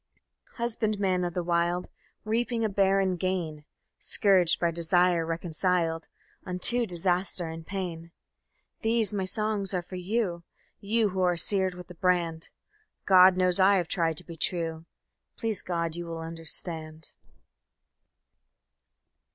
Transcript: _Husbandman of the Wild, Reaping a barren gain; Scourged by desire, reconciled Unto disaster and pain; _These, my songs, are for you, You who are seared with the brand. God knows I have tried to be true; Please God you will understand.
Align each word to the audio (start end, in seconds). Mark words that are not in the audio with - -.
_Husbandman 0.55 1.23
of 1.23 1.35
the 1.35 1.43
Wild, 1.43 1.87
Reaping 2.25 2.65
a 2.65 2.69
barren 2.69 3.17
gain; 3.17 3.65
Scourged 3.99 4.59
by 4.59 4.71
desire, 4.71 5.27
reconciled 5.27 6.07
Unto 6.43 6.87
disaster 6.87 7.47
and 7.49 7.67
pain; 7.67 8.09
_These, 8.83 9.13
my 9.13 9.25
songs, 9.25 9.75
are 9.75 9.83
for 9.83 9.97
you, 9.97 10.41
You 10.79 11.09
who 11.09 11.21
are 11.21 11.37
seared 11.37 11.75
with 11.75 11.85
the 11.85 11.93
brand. 11.93 12.49
God 13.05 13.37
knows 13.37 13.59
I 13.59 13.75
have 13.75 13.87
tried 13.87 14.17
to 14.17 14.23
be 14.23 14.35
true; 14.37 14.85
Please 15.37 15.61
God 15.61 15.95
you 15.95 16.07
will 16.07 16.17
understand. 16.21 17.11